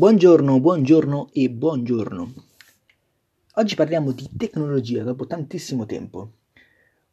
Buongiorno, 0.00 0.58
buongiorno 0.60 1.28
e 1.30 1.50
buongiorno. 1.50 2.32
Oggi 3.56 3.74
parliamo 3.74 4.12
di 4.12 4.30
tecnologia 4.34 5.02
dopo 5.02 5.26
tantissimo 5.26 5.84
tempo. 5.84 6.36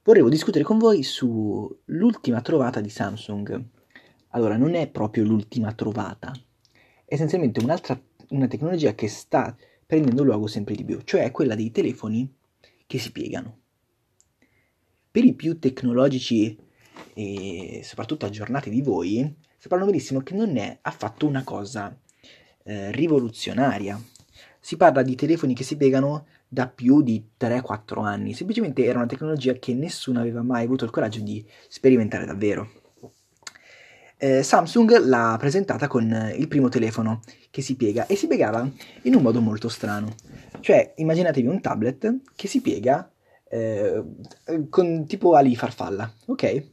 Vorrei 0.03 0.29
discutere 0.29 0.63
con 0.63 0.77
voi 0.77 1.03
sull'ultima 1.03 2.39
trovata 2.39 2.79
di 2.79 2.87
Samsung. 2.87 3.61
Allora, 4.29 4.55
non 4.55 4.73
è 4.73 4.87
proprio 4.87 5.25
l'ultima 5.25 5.73
trovata, 5.73 6.31
è 7.03 7.13
essenzialmente 7.13 7.61
un'altra 7.61 8.01
una 8.29 8.47
tecnologia 8.47 8.95
che 8.95 9.09
sta 9.09 9.53
prendendo 9.85 10.23
luogo 10.23 10.47
sempre 10.47 10.73
di 10.73 10.85
più, 10.85 11.01
cioè 11.01 11.29
quella 11.31 11.55
dei 11.55 11.71
telefoni 11.71 12.33
che 12.85 12.99
si 12.99 13.11
piegano. 13.11 13.57
Per 15.11 15.25
i 15.25 15.33
più 15.33 15.59
tecnologici 15.59 16.57
e 17.13 17.81
soprattutto 17.83 18.25
aggiornati 18.25 18.69
di 18.69 18.81
voi, 18.81 19.35
sapranno 19.57 19.87
benissimo 19.87 20.21
che 20.21 20.35
non 20.35 20.55
è 20.55 20.77
affatto 20.83 21.27
una 21.27 21.43
cosa 21.43 21.93
eh, 22.67 22.91
rivoluzionaria. 22.91 23.99
Si 24.59 24.75
parla 24.75 25.01
di 25.01 25.15
telefoni 25.15 25.53
che 25.53 25.63
si 25.63 25.77
piegano 25.77 26.25
da 26.47 26.67
più 26.67 27.01
di 27.01 27.23
3-4 27.39 28.03
anni, 28.03 28.33
semplicemente 28.33 28.83
era 28.83 28.99
una 28.99 29.07
tecnologia 29.07 29.53
che 29.53 29.73
nessuno 29.73 30.19
aveva 30.19 30.41
mai 30.41 30.65
avuto 30.65 30.83
il 30.83 30.91
coraggio 30.91 31.21
di 31.21 31.45
sperimentare 31.69 32.25
davvero. 32.25 32.69
Eh, 34.17 34.43
Samsung 34.43 34.97
l'ha 35.05 35.35
presentata 35.39 35.87
con 35.87 36.33
il 36.35 36.47
primo 36.47 36.69
telefono 36.69 37.21
che 37.51 37.61
si 37.61 37.75
piega 37.75 38.07
e 38.07 38.15
si 38.15 38.27
piegava 38.27 38.69
in 39.03 39.15
un 39.15 39.21
modo 39.21 39.39
molto 39.39 39.69
strano. 39.69 40.15
Cioè, 40.59 40.93
immaginatevi 40.97 41.47
un 41.47 41.61
tablet 41.61 42.15
che 42.35 42.47
si 42.47 42.61
piega 42.61 43.09
eh, 43.49 44.03
con 44.69 45.05
tipo 45.05 45.35
ali 45.35 45.55
farfalla, 45.55 46.11
ok? 46.25 46.63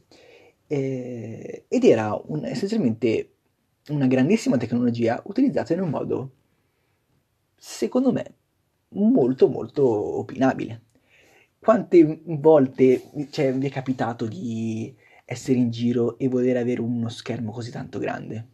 Eh, 0.67 1.65
ed 1.67 1.83
era 1.83 2.19
un, 2.25 2.43
essenzialmente 2.43 3.34
una 3.89 4.07
grandissima 4.07 4.57
tecnologia 4.57 5.21
utilizzata 5.25 5.73
in 5.73 5.81
un 5.81 5.89
modo, 5.89 6.31
secondo 7.55 8.11
me, 8.11 8.33
molto 8.89 9.47
molto 9.47 9.85
opinabile. 10.19 10.81
Quante 11.59 12.21
volte 12.25 13.09
cioè, 13.31 13.53
vi 13.53 13.67
è 13.67 13.71
capitato 13.71 14.27
di 14.27 14.95
essere 15.25 15.57
in 15.57 15.71
giro 15.71 16.17
e 16.17 16.27
voler 16.27 16.57
avere 16.57 16.81
uno 16.81 17.09
schermo 17.09 17.51
così 17.51 17.71
tanto 17.71 17.97
grande 17.97 18.47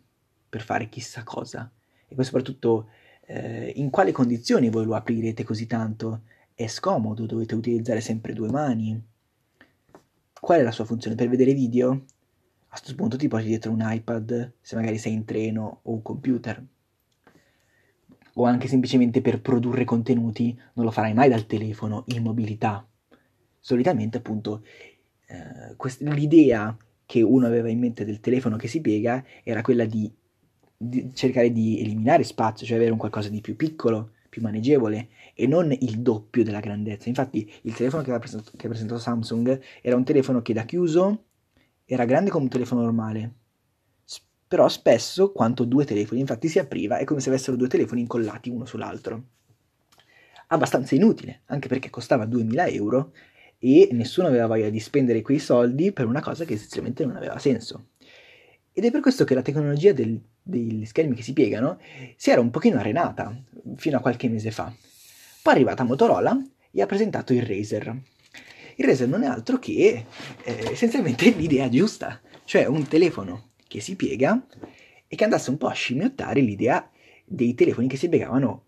per 0.49 0.61
fare 0.61 0.89
chissà 0.89 1.23
cosa? 1.23 1.69
E 2.07 2.15
poi 2.15 2.23
soprattutto 2.25 2.89
eh, 3.25 3.73
in 3.75 3.89
quali 3.89 4.11
condizioni 4.11 4.69
voi 4.69 4.85
lo 4.85 4.95
aprirete 4.95 5.43
così 5.43 5.65
tanto? 5.65 6.23
È 6.53 6.67
scomodo, 6.67 7.25
dovete 7.25 7.55
utilizzare 7.55 8.01
sempre 8.01 8.33
due 8.33 8.49
mani. 8.49 9.01
Qual 10.39 10.59
è 10.59 10.63
la 10.63 10.71
sua 10.71 10.85
funzione? 10.85 11.15
Per 11.15 11.29
vedere 11.29 11.53
video? 11.53 12.05
A 12.73 12.77
questo 12.77 12.95
punto 12.95 13.17
ti 13.17 13.27
porti 13.27 13.47
dietro 13.47 13.71
un 13.71 13.81
iPad 13.83 14.53
se 14.61 14.75
magari 14.75 14.97
sei 14.97 15.11
in 15.11 15.25
treno 15.25 15.79
o 15.83 15.91
un 15.91 16.01
computer. 16.01 16.65
O 18.35 18.45
anche 18.45 18.69
semplicemente 18.69 19.19
per 19.21 19.41
produrre 19.41 19.83
contenuti 19.83 20.57
non 20.73 20.85
lo 20.85 20.91
farai 20.91 21.13
mai 21.13 21.27
dal 21.27 21.45
telefono 21.45 22.05
in 22.07 22.23
mobilità. 22.23 22.87
Solitamente 23.59 24.17
appunto 24.17 24.63
eh, 25.25 25.75
quest- 25.75 26.01
l'idea 26.01 26.75
che 27.05 27.21
uno 27.21 27.45
aveva 27.45 27.67
in 27.67 27.79
mente 27.79 28.05
del 28.05 28.21
telefono 28.21 28.55
che 28.55 28.69
si 28.69 28.79
piega 28.79 29.21
era 29.43 29.61
quella 29.61 29.83
di, 29.83 30.09
di 30.77 31.13
cercare 31.13 31.51
di 31.51 31.81
eliminare 31.81 32.23
spazio, 32.23 32.65
cioè 32.65 32.77
avere 32.77 32.91
un 32.91 32.97
qualcosa 32.97 33.27
di 33.27 33.41
più 33.41 33.57
piccolo, 33.57 34.11
più 34.29 34.41
maneggevole 34.41 35.09
e 35.33 35.45
non 35.45 35.73
il 35.73 35.99
doppio 35.99 36.45
della 36.45 36.61
grandezza. 36.61 37.09
Infatti 37.09 37.51
il 37.63 37.75
telefono 37.75 38.01
che 38.01 38.13
ha 38.13 38.19
presentato, 38.19 38.55
che 38.55 38.65
ha 38.65 38.69
presentato 38.69 39.01
Samsung 39.01 39.59
era 39.81 39.97
un 39.97 40.05
telefono 40.05 40.41
che 40.41 40.53
da 40.53 40.63
chiuso 40.63 41.25
era 41.93 42.05
grande 42.05 42.29
come 42.29 42.45
un 42.45 42.49
telefono 42.49 42.83
normale, 42.83 43.33
però 44.47 44.69
spesso 44.69 45.33
quanto 45.33 45.65
due 45.65 45.83
telefoni, 45.83 46.21
infatti 46.21 46.47
si 46.47 46.57
apriva, 46.57 46.97
è 46.97 47.03
come 47.03 47.19
se 47.19 47.27
avessero 47.27 47.57
due 47.57 47.67
telefoni 47.67 47.99
incollati 47.99 48.49
uno 48.49 48.63
sull'altro. 48.63 49.23
Abbastanza 50.47 50.95
inutile, 50.95 51.41
anche 51.47 51.67
perché 51.67 51.89
costava 51.89 52.23
2000 52.23 52.67
euro 52.67 53.11
e 53.59 53.89
nessuno 53.91 54.27
aveva 54.27 54.47
voglia 54.47 54.69
di 54.69 54.79
spendere 54.79 55.21
quei 55.21 55.39
soldi 55.39 55.91
per 55.91 56.05
una 56.05 56.21
cosa 56.21 56.45
che 56.45 56.53
essenzialmente 56.53 57.05
non 57.05 57.17
aveva 57.17 57.37
senso. 57.39 57.87
Ed 58.71 58.85
è 58.85 58.91
per 58.91 59.01
questo 59.01 59.25
che 59.25 59.33
la 59.35 59.41
tecnologia 59.41 59.91
del, 59.91 60.17
degli 60.41 60.85
schermi 60.85 61.13
che 61.13 61.23
si 61.23 61.33
piegano 61.33 61.77
si 62.15 62.31
era 62.31 62.39
un 62.39 62.51
pochino 62.51 62.79
arenata 62.79 63.37
fino 63.75 63.97
a 63.97 64.01
qualche 64.01 64.29
mese 64.29 64.51
fa. 64.51 64.73
Poi 65.41 65.53
è 65.53 65.55
arrivata 65.57 65.83
Motorola 65.83 66.41
e 66.71 66.81
ha 66.81 66.85
presentato 66.85 67.33
il 67.33 67.43
Razer, 67.43 68.01
il 68.75 68.85
Razer 68.85 69.07
non 69.07 69.23
è 69.23 69.27
altro 69.27 69.59
che 69.59 70.05
eh, 70.43 70.69
essenzialmente 70.71 71.29
l'idea 71.37 71.69
giusta, 71.69 72.21
cioè 72.43 72.65
un 72.65 72.87
telefono 72.87 73.51
che 73.67 73.79
si 73.79 73.95
piega 73.95 74.45
e 75.07 75.15
che 75.15 75.23
andasse 75.23 75.49
un 75.49 75.57
po' 75.57 75.67
a 75.67 75.73
scimmiottare 75.73 76.41
l'idea 76.41 76.89
dei 77.25 77.53
telefoni 77.53 77.87
che 77.87 77.97
si 77.97 78.09
piegavano, 78.09 78.65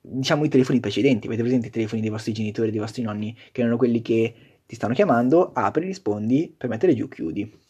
diciamo 0.00 0.44
i 0.44 0.48
telefoni 0.48 0.80
precedenti, 0.80 1.26
avete 1.26 1.42
presente 1.42 1.68
i 1.68 1.70
telefoni 1.70 2.00
dei 2.00 2.10
vostri 2.10 2.32
genitori, 2.32 2.70
dei 2.70 2.80
vostri 2.80 3.02
nonni, 3.02 3.36
che 3.52 3.60
erano 3.60 3.76
quelli 3.76 4.02
che 4.02 4.34
ti 4.66 4.74
stanno 4.74 4.94
chiamando, 4.94 5.52
apri, 5.52 5.86
rispondi, 5.86 6.52
per 6.56 6.68
mettere 6.68 6.94
giù, 6.94 7.08
chiudi. 7.08 7.62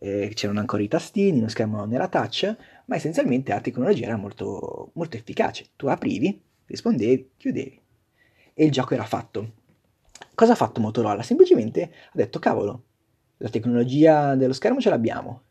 Eh, 0.00 0.30
c'erano 0.34 0.60
ancora 0.60 0.82
i 0.82 0.88
tastini, 0.88 1.40
lo 1.40 1.48
schermo 1.48 1.90
era 1.90 2.08
touch, 2.08 2.56
ma 2.86 2.96
essenzialmente 2.96 3.52
la 3.52 3.60
tecnologia 3.60 4.06
era 4.06 4.16
molto, 4.16 4.90
molto 4.94 5.16
efficace. 5.16 5.66
Tu 5.76 5.86
aprivi, 5.86 6.40
rispondevi, 6.66 7.30
chiudevi. 7.36 7.80
E 8.54 8.64
il 8.64 8.70
gioco 8.70 8.94
era 8.94 9.04
fatto. 9.04 9.52
Cosa 10.38 10.52
ha 10.52 10.54
fatto 10.54 10.80
Motorola? 10.80 11.20
Semplicemente 11.24 11.82
ha 11.82 12.12
detto, 12.12 12.38
cavolo, 12.38 12.84
la 13.38 13.48
tecnologia 13.48 14.36
dello 14.36 14.52
schermo 14.52 14.78
ce 14.78 14.88
l'abbiamo, 14.88 15.42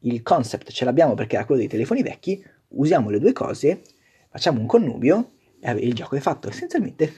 il 0.00 0.20
concept 0.22 0.72
ce 0.72 0.84
l'abbiamo 0.84 1.14
perché 1.14 1.36
era 1.36 1.44
quello 1.44 1.60
dei 1.60 1.70
telefoni 1.70 2.02
vecchi, 2.02 2.44
usiamo 2.70 3.10
le 3.10 3.20
due 3.20 3.32
cose, 3.32 3.82
facciamo 4.28 4.58
un 4.58 4.66
connubio 4.66 5.34
e 5.60 5.70
il 5.74 5.94
gioco 5.94 6.16
è 6.16 6.18
fatto. 6.18 6.48
Essenzialmente 6.48 7.12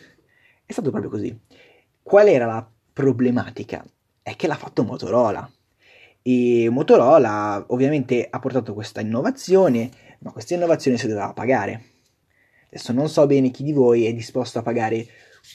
è 0.67 0.71
stato 0.71 0.91
proprio 0.91 1.11
così. 1.11 1.35
Qual 2.03 2.29
era 2.29 2.45
la 2.45 2.71
problematica? 2.93 3.83
È 4.21 4.37
che 4.37 4.47
l'ha 4.47 4.57
fatto 4.57 4.85
Motorola. 4.85 5.51
E 6.21 6.69
Motorola 6.69 7.65
ovviamente 7.69 8.27
ha 8.29 8.39
portato 8.39 8.75
questa 8.75 9.01
innovazione, 9.01 9.89
ma 10.19 10.31
questa 10.31 10.53
innovazione 10.53 10.99
si 10.99 11.07
doveva 11.07 11.33
pagare. 11.33 11.85
Adesso 12.67 12.93
non 12.93 13.09
so 13.09 13.27
bene 13.27 13.51
chi 13.51 13.63
di 13.63 13.73
voi 13.73 14.05
è 14.05 14.13
disposto 14.13 14.59
a 14.59 14.63
pagare 14.63 15.07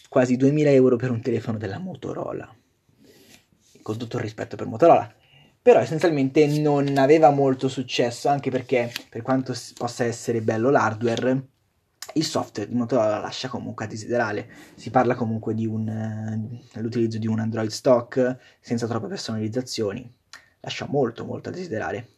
quasi 0.09 0.35
2000 0.37 0.69
euro 0.71 0.95
per 0.95 1.11
un 1.11 1.21
telefono 1.21 1.57
della 1.57 1.79
Motorola. 1.79 2.53
Con 3.81 3.97
tutto 3.97 4.17
il 4.17 4.23
rispetto 4.23 4.55
per 4.55 4.67
Motorola. 4.67 5.13
Però 5.61 5.79
essenzialmente 5.79 6.45
non 6.45 6.97
aveva 6.97 7.29
molto 7.29 7.67
successo, 7.69 8.27
anche 8.27 8.51
perché 8.51 8.91
per 9.09 9.21
quanto 9.21 9.53
possa 9.77 10.03
essere 10.03 10.41
bello 10.41 10.69
l'hardware, 10.69 11.47
il 12.13 12.25
software 12.25 12.69
di 12.69 12.75
Motorola 12.75 13.19
lascia 13.19 13.47
comunque 13.47 13.85
a 13.85 13.87
desiderare. 13.87 14.49
Si 14.75 14.89
parla 14.89 15.15
comunque 15.15 15.53
di 15.53 15.65
un, 15.65 15.87
uh, 15.87 16.79
l'utilizzo 16.81 17.17
di 17.17 17.27
un 17.27 17.39
Android 17.39 17.69
stock 17.69 18.37
senza 18.59 18.87
troppe 18.87 19.07
personalizzazioni. 19.07 20.11
Lascia 20.59 20.85
molto 20.89 21.25
molto 21.25 21.49
a 21.49 21.51
desiderare. 21.51 22.09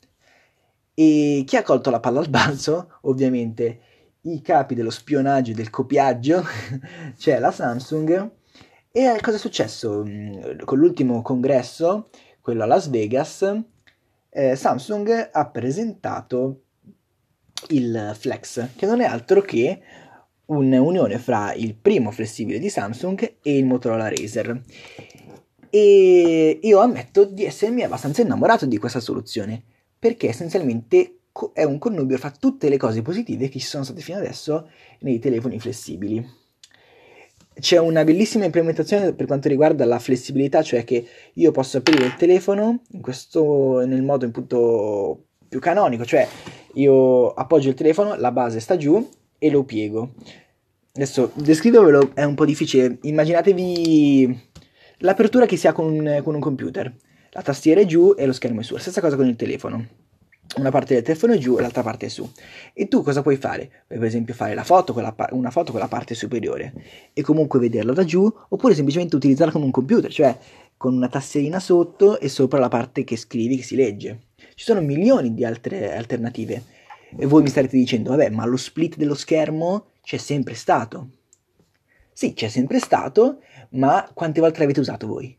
E 0.93 1.43
chi 1.45 1.55
ha 1.55 1.63
colto 1.63 1.89
la 1.89 1.99
palla 1.99 2.19
al 2.19 2.29
balzo, 2.29 2.99
ovviamente, 3.01 3.79
i 4.25 4.41
capi 4.41 4.75
dello 4.75 4.89
spionaggio 4.89 5.51
e 5.51 5.55
del 5.55 5.69
copiaggio, 5.69 6.43
cioè 7.17 7.39
la 7.39 7.51
Samsung. 7.51 8.31
E 8.91 9.17
cosa 9.21 9.37
è 9.37 9.39
successo? 9.39 10.03
Mm, 10.05 10.59
con 10.63 10.77
l'ultimo 10.77 11.21
congresso, 11.21 12.09
quello 12.41 12.63
a 12.63 12.65
Las 12.65 12.89
Vegas, 12.89 13.63
eh, 14.29 14.55
Samsung 14.55 15.29
ha 15.31 15.49
presentato 15.49 16.61
il 17.69 18.11
Flex, 18.17 18.75
che 18.75 18.85
non 18.85 19.01
è 19.01 19.05
altro 19.05 19.41
che 19.41 19.81
un'unione 20.45 21.17
fra 21.17 21.53
il 21.53 21.75
primo 21.75 22.11
flessibile 22.11 22.59
di 22.59 22.69
Samsung 22.69 23.37
e 23.41 23.57
il 23.57 23.65
Motorola 23.65 24.09
Razer. 24.09 24.61
E 25.69 26.59
io 26.61 26.79
ammetto 26.79 27.25
di 27.25 27.43
essermi 27.43 27.83
abbastanza 27.83 28.21
innamorato 28.21 28.65
di 28.65 28.77
questa 28.77 28.99
soluzione, 28.99 29.61
perché 29.97 30.29
essenzialmente 30.29 31.19
è 31.53 31.63
un 31.63 31.77
connubio 31.77 32.17
fra 32.17 32.31
tutte 32.31 32.69
le 32.69 32.77
cose 32.77 33.01
positive 33.01 33.49
che 33.49 33.59
ci 33.59 33.65
sono 33.65 33.83
state 33.83 34.01
fino 34.01 34.17
adesso 34.17 34.69
nei 34.99 35.19
telefoni 35.19 35.59
flessibili. 35.59 36.43
C'è 37.57 37.77
una 37.77 38.03
bellissima 38.03 38.45
implementazione 38.45 39.13
per 39.13 39.25
quanto 39.27 39.47
riguarda 39.47 39.85
la 39.85 39.99
flessibilità, 39.99 40.61
cioè 40.61 40.83
che 40.83 41.05
io 41.33 41.51
posso 41.51 41.77
aprire 41.77 42.05
il 42.05 42.15
telefono 42.15 42.81
questo, 43.01 43.85
nel 43.85 44.01
modo 44.01 44.29
più 44.29 45.59
canonico, 45.59 46.05
cioè 46.05 46.27
io 46.73 47.33
appoggio 47.33 47.69
il 47.69 47.75
telefono, 47.75 48.15
la 48.15 48.31
base 48.31 48.59
sta 48.59 48.75
giù 48.77 49.09
e 49.37 49.49
lo 49.49 49.63
piego. 49.63 50.13
Adesso 50.93 51.31
descrivervelo 51.33 52.11
è 52.13 52.23
un 52.23 52.35
po' 52.35 52.45
difficile, 52.45 52.97
immaginatevi 53.01 54.51
l'apertura 54.99 55.45
che 55.45 55.57
si 55.57 55.67
ha 55.67 55.73
con, 55.73 56.21
con 56.23 56.35
un 56.35 56.41
computer, 56.41 56.93
la 57.31 57.41
tastiera 57.41 57.81
è 57.81 57.85
giù 57.85 58.15
e 58.17 58.25
lo 58.25 58.33
schermo 58.33 58.61
è 58.61 58.63
su, 58.63 58.77
stessa 58.77 59.01
cosa 59.01 59.17
con 59.17 59.27
il 59.27 59.35
telefono 59.35 60.04
una 60.57 60.71
parte 60.71 60.93
del 60.93 61.03
telefono 61.03 61.37
giù 61.37 61.57
e 61.57 61.61
l'altra 61.61 61.83
parte 61.83 62.09
su. 62.09 62.29
E 62.73 62.87
tu 62.87 63.03
cosa 63.03 63.21
puoi 63.21 63.35
fare? 63.35 63.83
Puoi 63.87 63.99
per 63.99 64.07
esempio 64.07 64.33
fare 64.33 64.55
foto 64.63 64.93
pa- 64.93 65.29
una 65.31 65.51
foto 65.51 65.71
con 65.71 65.81
la 65.81 65.87
parte 65.87 66.15
superiore 66.15 66.73
e 67.13 67.21
comunque 67.21 67.59
vederla 67.59 67.93
da 67.93 68.05
giù, 68.05 68.31
oppure 68.49 68.73
semplicemente 68.73 69.15
utilizzarla 69.15 69.51
come 69.51 69.65
un 69.65 69.71
computer, 69.71 70.11
cioè 70.11 70.37
con 70.77 70.93
una 70.93 71.07
tastierina 71.07 71.59
sotto 71.59 72.19
e 72.19 72.29
sopra 72.29 72.59
la 72.59 72.67
parte 72.67 73.03
che 73.03 73.17
scrivi, 73.17 73.57
che 73.57 73.63
si 73.63 73.75
legge. 73.75 74.19
Ci 74.55 74.63
sono 74.63 74.81
milioni 74.81 75.33
di 75.33 75.43
altre 75.43 75.95
alternative. 75.95 76.63
E 77.17 77.25
voi 77.25 77.43
mi 77.43 77.49
starete 77.49 77.77
dicendo, 77.77 78.11
vabbè, 78.11 78.29
ma 78.29 78.45
lo 78.45 78.57
split 78.57 78.97
dello 78.97 79.15
schermo 79.15 79.91
c'è 80.01 80.17
sempre 80.17 80.53
stato. 80.53 81.09
Sì, 82.11 82.33
c'è 82.33 82.47
sempre 82.47 82.79
stato, 82.79 83.39
ma 83.71 84.09
quante 84.13 84.39
volte 84.39 84.59
l'avete 84.59 84.79
usato 84.79 85.07
voi? 85.07 85.37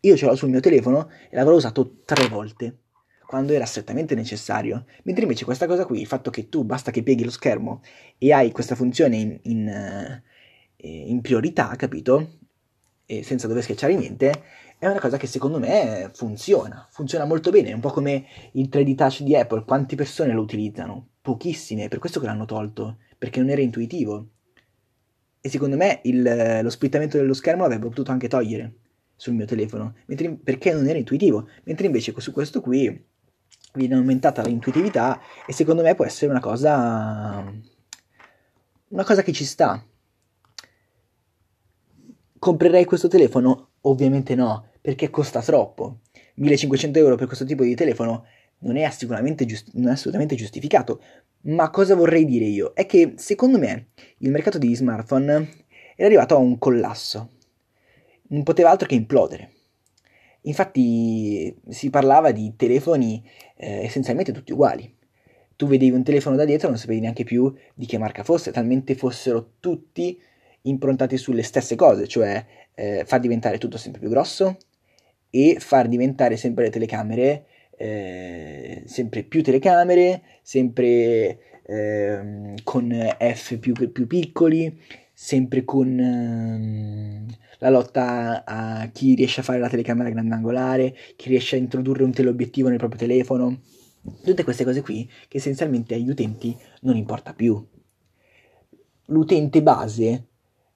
Io 0.00 0.16
ce 0.16 0.26
l'ho 0.26 0.36
sul 0.36 0.50
mio 0.50 0.60
telefono 0.60 1.10
e 1.28 1.36
l'avrò 1.36 1.54
usato 1.54 2.02
tre 2.04 2.28
volte, 2.28 2.76
quando 3.26 3.52
era 3.52 3.64
strettamente 3.64 4.14
necessario. 4.14 4.86
Mentre 5.02 5.24
invece 5.24 5.44
questa 5.44 5.66
cosa 5.66 5.84
qui, 5.84 6.00
il 6.00 6.06
fatto 6.06 6.30
che 6.30 6.48
tu 6.48 6.64
basta 6.64 6.90
che 6.90 7.02
pieghi 7.02 7.24
lo 7.24 7.30
schermo 7.30 7.82
e 8.18 8.32
hai 8.32 8.52
questa 8.52 8.74
funzione 8.74 9.16
in, 9.16 9.38
in, 9.42 9.68
eh, 9.68 10.22
in 10.88 11.20
priorità, 11.20 11.74
capito? 11.76 12.38
E 13.04 13.22
senza 13.22 13.46
dover 13.46 13.62
schiacciare 13.62 13.94
niente, 13.94 14.42
è 14.78 14.86
una 14.86 15.00
cosa 15.00 15.16
che 15.16 15.26
secondo 15.26 15.58
me 15.58 16.10
funziona, 16.12 16.86
funziona 16.90 17.24
molto 17.24 17.50
bene, 17.50 17.70
è 17.70 17.72
un 17.72 17.80
po' 17.80 17.90
come 17.90 18.26
il 18.52 18.68
3D 18.70 18.94
Touch 18.94 19.22
di 19.22 19.36
Apple, 19.36 19.64
quante 19.64 19.96
persone 19.96 20.32
lo 20.32 20.42
utilizzano? 20.42 21.08
Pochissime, 21.22 21.88
per 21.88 21.98
questo 21.98 22.20
che 22.20 22.26
l'hanno 22.26 22.44
tolto, 22.44 22.98
perché 23.16 23.40
non 23.40 23.50
era 23.50 23.60
intuitivo. 23.60 24.28
E 25.40 25.48
secondo 25.48 25.76
me 25.76 26.00
il, 26.04 26.60
lo 26.62 26.70
splittamento 26.70 27.16
dello 27.16 27.34
schermo 27.34 27.62
l'avrebbe 27.62 27.88
potuto 27.88 28.10
anche 28.10 28.28
togliere 28.28 28.74
sul 29.16 29.34
mio 29.34 29.46
telefono, 29.46 29.94
mentre, 30.06 30.30
perché 30.32 30.72
non 30.72 30.86
era 30.86 30.98
intuitivo, 30.98 31.48
mentre 31.64 31.86
invece 31.86 32.12
su 32.18 32.32
questo 32.32 32.60
qui 32.60 33.14
viene 33.74 33.94
aumentata 33.94 34.42
l'intuitività 34.42 35.20
e 35.46 35.52
secondo 35.52 35.82
me 35.82 35.94
può 35.94 36.04
essere 36.04 36.30
una 36.30 36.40
cosa 36.40 37.44
una 38.88 39.04
cosa 39.04 39.22
che 39.22 39.32
ci 39.32 39.44
sta. 39.44 39.84
Comprerei 42.38 42.84
questo 42.84 43.08
telefono? 43.08 43.70
Ovviamente 43.82 44.34
no, 44.34 44.68
perché 44.80 45.10
costa 45.10 45.42
troppo. 45.42 46.00
1500 46.36 46.98
euro 46.98 47.16
per 47.16 47.26
questo 47.26 47.44
tipo 47.44 47.64
di 47.64 47.74
telefono 47.74 48.24
non 48.58 48.76
è, 48.76 48.88
giust- 49.44 49.72
non 49.74 49.88
è 49.88 49.92
assolutamente 49.92 50.36
giustificato. 50.36 51.02
Ma 51.42 51.70
cosa 51.70 51.94
vorrei 51.94 52.24
dire 52.24 52.44
io? 52.44 52.74
È 52.74 52.86
che 52.86 53.14
secondo 53.16 53.58
me 53.58 53.88
il 54.18 54.30
mercato 54.30 54.58
degli 54.58 54.76
smartphone 54.76 55.32
era 55.96 56.06
arrivato 56.06 56.34
a 56.34 56.38
un 56.38 56.58
collasso. 56.58 57.30
Non 58.28 58.42
poteva 58.42 58.70
altro 58.70 58.86
che 58.86 58.94
implodere. 58.94 59.52
Infatti 60.46 61.54
si 61.68 61.90
parlava 61.90 62.32
di 62.32 62.54
telefoni 62.56 63.22
eh, 63.56 63.84
essenzialmente 63.84 64.32
tutti 64.32 64.52
uguali. 64.52 64.94
Tu 65.56 65.66
vedevi 65.66 65.94
un 65.94 66.02
telefono 66.02 66.36
da 66.36 66.44
dietro 66.44 66.66
e 66.66 66.70
non 66.70 66.78
sapevi 66.78 67.00
neanche 67.00 67.24
più 67.24 67.52
di 67.74 67.86
che 67.86 67.98
marca 67.98 68.22
fosse, 68.22 68.52
talmente 68.52 68.94
fossero 68.94 69.52
tutti 69.60 70.20
improntati 70.62 71.16
sulle 71.16 71.42
stesse 71.42 71.76
cose, 71.76 72.06
cioè 72.06 72.44
eh, 72.74 73.04
far 73.06 73.20
diventare 73.20 73.58
tutto 73.58 73.78
sempre 73.78 74.00
più 74.00 74.10
grosso 74.10 74.56
e 75.30 75.56
far 75.58 75.88
diventare 75.88 76.36
sempre 76.36 76.64
le 76.64 76.70
telecamere 76.70 77.44
eh, 77.76 78.82
sempre 78.86 79.22
più 79.22 79.42
telecamere, 79.42 80.22
sempre 80.42 81.38
eh, 81.62 82.54
con 82.64 82.90
F 83.18 83.58
più, 83.58 83.74
più, 83.74 84.06
piccoli, 84.06 84.80
sempre 85.18 85.64
con 85.64 85.98
eh, 85.98 87.24
la 87.60 87.70
lotta 87.70 88.44
a 88.44 88.86
chi 88.88 89.14
riesce 89.14 89.40
a 89.40 89.42
fare 89.42 89.58
la 89.58 89.70
telecamera 89.70 90.10
grandangolare, 90.10 90.94
chi 91.16 91.30
riesce 91.30 91.56
a 91.56 91.58
introdurre 91.58 92.04
un 92.04 92.12
teleobiettivo 92.12 92.68
nel 92.68 92.76
proprio 92.76 93.00
telefono. 93.00 93.62
Tutte 94.22 94.44
queste 94.44 94.64
cose 94.64 94.82
qui 94.82 95.10
che 95.26 95.38
essenzialmente 95.38 95.94
agli 95.94 96.10
utenti 96.10 96.54
non 96.82 96.96
importa 96.96 97.32
più. 97.32 97.66
L'utente 99.06 99.62
base 99.62 100.26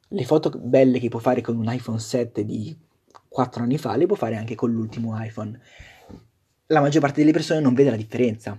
le 0.08 0.24
foto 0.24 0.50
belle 0.58 0.98
che 0.98 1.10
può 1.10 1.20
fare 1.20 1.42
con 1.42 1.58
un 1.58 1.70
iPhone 1.70 1.98
7 1.98 2.42
di 2.42 2.74
4 3.28 3.62
anni 3.62 3.76
fa 3.76 3.94
le 3.96 4.06
può 4.06 4.16
fare 4.16 4.36
anche 4.36 4.54
con 4.54 4.72
l'ultimo 4.72 5.22
iPhone. 5.22 5.60
La 6.68 6.80
maggior 6.80 7.02
parte 7.02 7.20
delle 7.20 7.32
persone 7.32 7.60
non 7.60 7.74
vede 7.74 7.90
la 7.90 7.96
differenza. 7.96 8.58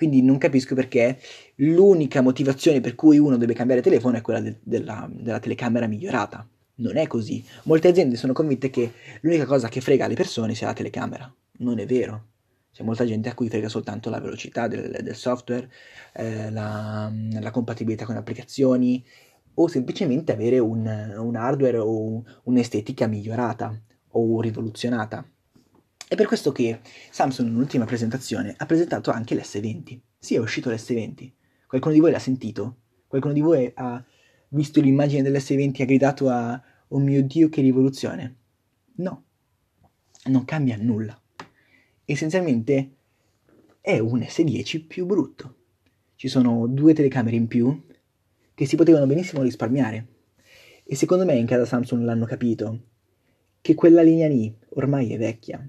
Quindi 0.00 0.22
non 0.22 0.38
capisco 0.38 0.74
perché 0.74 1.18
l'unica 1.56 2.22
motivazione 2.22 2.80
per 2.80 2.94
cui 2.94 3.18
uno 3.18 3.36
deve 3.36 3.52
cambiare 3.52 3.82
telefono 3.82 4.16
è 4.16 4.22
quella 4.22 4.40
de- 4.40 4.56
della, 4.62 5.06
della 5.12 5.40
telecamera 5.40 5.86
migliorata. 5.86 6.48
Non 6.76 6.96
è 6.96 7.06
così. 7.06 7.44
Molte 7.64 7.88
aziende 7.88 8.16
sono 8.16 8.32
convinte 8.32 8.70
che 8.70 8.94
l'unica 9.20 9.44
cosa 9.44 9.68
che 9.68 9.82
frega 9.82 10.06
le 10.06 10.14
persone 10.14 10.54
sia 10.54 10.68
la 10.68 10.72
telecamera. 10.72 11.30
Non 11.58 11.78
è 11.78 11.84
vero. 11.84 12.28
C'è 12.72 12.82
molta 12.82 13.04
gente 13.04 13.28
a 13.28 13.34
cui 13.34 13.50
frega 13.50 13.68
soltanto 13.68 14.08
la 14.08 14.20
velocità 14.20 14.68
del, 14.68 15.00
del 15.02 15.14
software, 15.14 15.70
eh, 16.14 16.50
la, 16.50 17.12
la, 17.38 17.50
compatibilità 17.50 18.06
con 18.06 18.16
applicazioni, 18.16 19.04
o 19.52 19.68
semplicemente 19.68 20.32
avere 20.32 20.58
un, 20.60 21.14
un 21.18 21.36
hardware 21.36 21.76
o 21.76 22.24
un'estetica 22.44 23.06
migliorata 23.06 23.78
o 24.12 24.40
rivoluzionata. 24.40 25.22
È 26.10 26.16
per 26.16 26.26
questo 26.26 26.50
che 26.50 26.80
Samsung 27.12 27.50
nell'ultima 27.50 27.84
presentazione 27.84 28.52
ha 28.56 28.66
presentato 28.66 29.12
anche 29.12 29.36
l'S20. 29.36 30.00
Sì, 30.18 30.34
è 30.34 30.38
uscito 30.38 30.68
l'S20. 30.68 31.30
Qualcuno 31.68 31.94
di 31.94 32.00
voi 32.00 32.10
l'ha 32.10 32.18
sentito? 32.18 32.78
Qualcuno 33.06 33.32
di 33.32 33.40
voi 33.40 33.70
ha 33.72 34.04
visto 34.48 34.80
l'immagine 34.80 35.22
dell'S20 35.22 35.76
e 35.76 35.82
ha 35.84 35.86
gridato 35.86 36.28
a 36.28 36.60
Oh 36.88 36.98
mio 36.98 37.22
Dio 37.22 37.48
che 37.48 37.60
rivoluzione? 37.60 38.36
No, 38.96 39.22
non 40.24 40.44
cambia 40.44 40.76
nulla. 40.78 41.16
Essenzialmente 42.04 42.96
è 43.80 44.00
un 44.00 44.18
S10 44.18 44.88
più 44.88 45.06
brutto. 45.06 45.58
Ci 46.16 46.26
sono 46.26 46.66
due 46.66 46.92
telecamere 46.92 47.36
in 47.36 47.46
più 47.46 47.86
che 48.52 48.66
si 48.66 48.74
potevano 48.74 49.06
benissimo 49.06 49.42
risparmiare. 49.42 50.06
E 50.82 50.96
secondo 50.96 51.24
me 51.24 51.36
in 51.36 51.46
casa 51.46 51.66
Samsung 51.66 52.02
l'hanno 52.02 52.24
capito, 52.24 52.80
che 53.60 53.74
quella 53.74 54.02
linea 54.02 54.26
lì 54.26 54.52
ormai 54.70 55.12
è 55.12 55.16
vecchia. 55.16 55.64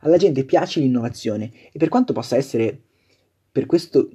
Alla 0.00 0.16
gente 0.16 0.44
piace 0.44 0.80
l'innovazione 0.80 1.50
e 1.72 1.78
per 1.78 1.88
quanto 1.88 2.12
possa 2.12 2.36
essere 2.36 2.80
per 3.56 3.64
questo, 3.64 4.10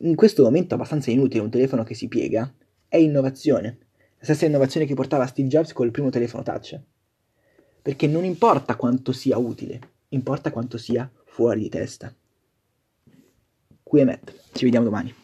in 0.00 0.14
questo 0.14 0.42
momento 0.44 0.74
abbastanza 0.74 1.10
inutile 1.10 1.42
un 1.42 1.50
telefono 1.50 1.84
che 1.84 1.94
si 1.94 2.08
piega, 2.08 2.50
è 2.88 2.96
innovazione. 2.96 3.78
La 4.16 4.24
stessa 4.24 4.46
innovazione 4.46 4.86
che 4.86 4.94
portava 4.94 5.26
Steve 5.26 5.48
Jobs 5.48 5.74
col 5.74 5.90
primo 5.90 6.08
telefono 6.08 6.42
touch. 6.42 6.80
Perché 7.82 8.06
non 8.06 8.24
importa 8.24 8.76
quanto 8.76 9.12
sia 9.12 9.36
utile, 9.36 9.78
importa 10.08 10.50
quanto 10.50 10.78
sia 10.78 11.10
fuori 11.26 11.60
di 11.60 11.68
testa. 11.68 12.14
Qui 13.82 14.00
è 14.00 14.04
Matt, 14.04 14.32
ci 14.52 14.64
vediamo 14.64 14.86
domani. 14.86 15.21